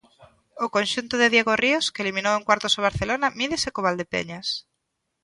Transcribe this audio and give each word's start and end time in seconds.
O 0.65 0.67
conxunto 0.75 1.15
de 1.17 1.31
Diego 1.33 1.53
Ríos, 1.63 1.85
que 1.93 2.01
eliminou 2.03 2.33
en 2.35 2.45
cuartos 2.47 2.73
o 2.79 2.85
Barcelona, 2.87 3.33
mídese 3.39 3.69
co 3.73 3.83
Valdepeñas. 3.87 4.47